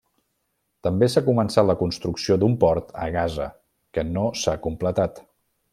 També 0.87 1.09
s'ha 1.15 1.23
començat 1.27 1.67
la 1.69 1.75
construcció 1.83 2.39
d'un 2.45 2.57
port 2.65 2.91
a 3.05 3.05
Gaza, 3.17 3.51
que 3.99 4.09
no 4.17 4.25
s'ha 4.45 4.61
completat. 4.69 5.27